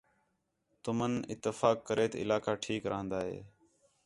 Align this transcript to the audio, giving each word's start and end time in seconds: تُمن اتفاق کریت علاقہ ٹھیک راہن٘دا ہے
تُمن 0.83 1.13
اتفاق 1.33 1.77
کریت 1.87 2.13
علاقہ 2.23 2.51
ٹھیک 2.63 2.81
راہن٘دا 2.91 3.19
ہے 3.29 3.39